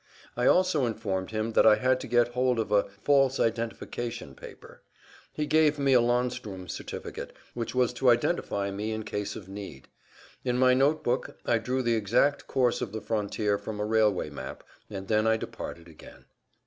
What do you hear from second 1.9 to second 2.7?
to get hold